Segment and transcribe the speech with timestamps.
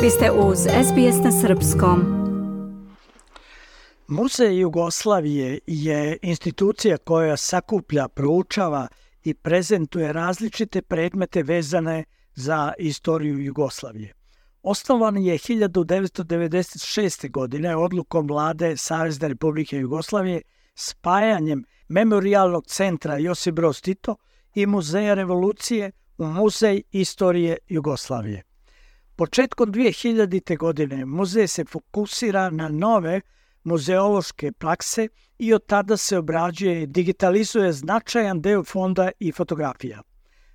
[0.00, 2.00] Vi ste uz SBS na Srpskom.
[4.08, 8.88] Muzej Jugoslavije je institucija koja sakuplja, proučava
[9.24, 12.04] i prezentuje različite predmete vezane
[12.34, 14.12] za istoriju Jugoslavije.
[14.62, 17.30] Osnovan je 1996.
[17.30, 20.42] godine odlukom vlade Savezne republike Jugoslavije
[20.74, 24.16] spajanjem Memorialnog centra Josip Broz Tito
[24.54, 28.45] i Muzeja revolucije u Muzej istorije Jugoslavije.
[29.18, 30.56] Početkom 2000.
[30.56, 33.20] godine muzej se fokusira na nove
[33.64, 40.02] muzeološke prakse i od tada se obrađuje i digitalizuje značajan deo fonda i fotografija.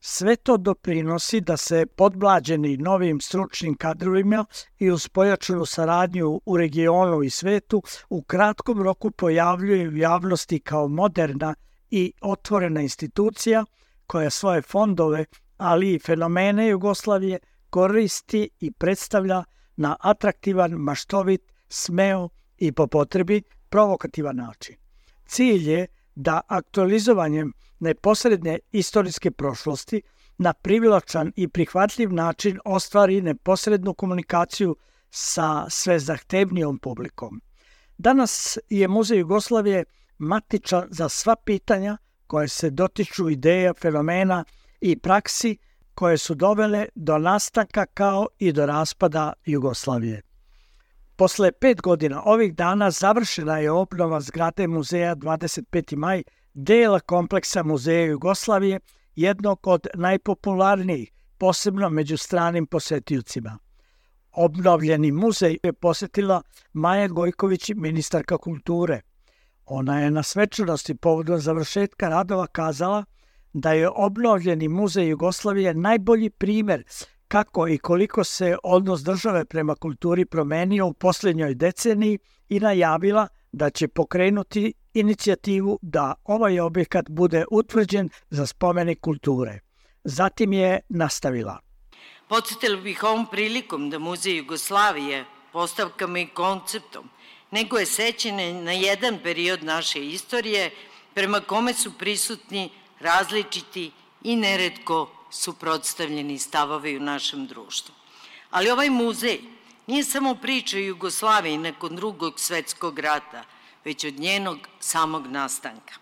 [0.00, 4.44] Sve to doprinosi da se podblađeni novim stručnim kadrovima
[4.78, 10.88] i uz pojačanu saradnju u regionu i svetu u kratkom roku pojavljuje u javnosti kao
[10.88, 11.54] moderna
[11.90, 13.64] i otvorena institucija
[14.06, 15.24] koja svoje fondove,
[15.56, 17.38] ali i fenomene Jugoslavije
[17.70, 19.44] koristi i predstavlja
[19.76, 24.76] na atraktivan, maštovit, smeo i po potrebi provokativan način.
[25.26, 30.02] Cilj je da aktualizovanjem neposredne istorijske prošlosti
[30.38, 34.76] na privlačan i prihvatljiv način ostvari neposrednu komunikaciju
[35.10, 37.40] sa sve zahtevnijom publikom.
[37.98, 39.84] Danas je Muzej Jugoslavije
[40.18, 41.96] matičan za sva pitanja
[42.26, 44.44] koje se dotiču ideja, fenomena
[44.80, 45.56] i praksi
[45.98, 50.22] koje su dovele do nastanka kao i do raspada Jugoslavije.
[51.16, 55.96] Posle pet godina ovih dana završena je obnova zgrade muzeja 25.
[55.96, 56.22] maj,
[56.54, 58.80] dela kompleksa Muzeja Jugoslavije,
[59.16, 63.58] jednog od najpopularnijih, posebno među stranim posetijucima.
[64.32, 69.00] Obnovljeni muzej je posetila Maja Gojković, ministarka kulture.
[69.66, 73.04] Ona je na svečanosti povodom završetka radova kazala–
[73.52, 76.84] da je obnovljeni muzej Jugoslavije najbolji primer
[77.28, 82.18] kako i koliko se odnos države prema kulturi promenio u poslednjoj deceniji
[82.48, 89.60] i najavila da će pokrenuti inicijativu da ovaj objekat bude utvrđen za spomenik kulture.
[90.04, 91.58] Zatim je nastavila.
[92.28, 97.08] Podsjetila bih ovom prilikom da Muzej Jugoslavije postavkama i konceptom
[97.50, 100.70] nego je sećene na jedan period naše istorije
[101.14, 102.70] prema kome su prisutni
[103.00, 103.90] različiti
[104.22, 107.94] i neredko suprotstavljeni stavovi u našem društvu.
[108.50, 109.40] Ali ovaj muzej
[109.86, 113.44] nije samo priča o Jugoslaviji nakon drugog svetskog rata,
[113.84, 115.94] već od njenog samog nastanka.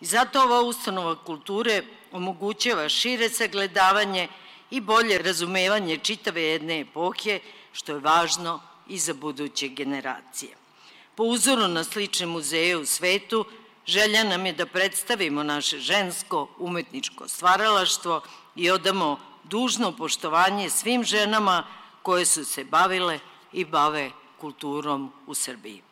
[0.00, 4.28] I zato ova ustanova kulture omogućava šire sagledavanje
[4.70, 7.40] i bolje razumevanje čitave jedne epohe,
[7.72, 10.56] što je važno i za buduće generacije.
[11.14, 13.44] Po uzoru na slične muzeje u svetu,
[13.86, 18.20] Želja nam je da predstavimo naše žensko umetničko stvaralaštvo
[18.56, 21.66] i odamo dužno poštovanje svim ženama
[22.02, 23.18] koje su se bavile
[23.52, 24.10] i bave
[24.40, 25.82] kulturom u Srbiji.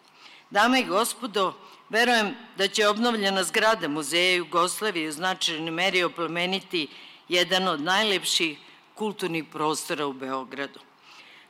[0.51, 1.55] Dame i gospodo,
[1.89, 6.89] verujem da će obnovljena zgrada Muzeja Jugoslavije u značajnoj meri oplemeniti
[7.29, 8.59] jedan od najlepših
[8.95, 10.81] kulturnih prostora u Beogradu.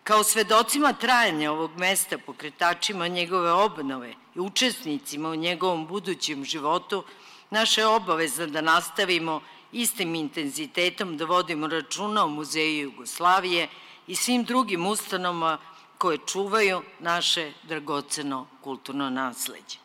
[0.04, 7.04] Kao svedocima trajanja ovog mesta, pokretačima njegove obnove i učesnicima u njegovom budućem životu,
[7.50, 9.40] naše je obaveza da nastavimo
[9.72, 13.68] istim intenzitetom da vodimo računa o Muzeju Jugoslavije
[14.06, 15.58] i svim drugim ustanovama
[15.98, 19.78] koje čuvaju naše dragoceno kulturno nasledđe.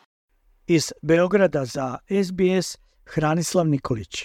[0.66, 4.24] Iz Beograda za SBS Hranislav Nikolić.